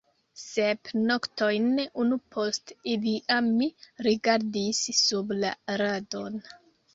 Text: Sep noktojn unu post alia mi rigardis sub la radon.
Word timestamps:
Sep 0.43 0.89
noktojn 1.09 1.67
unu 2.03 2.17
post 2.35 2.73
alia 2.95 3.37
mi 3.49 3.69
rigardis 4.09 4.81
sub 5.03 5.37
la 5.45 5.53
radon. 5.85 6.43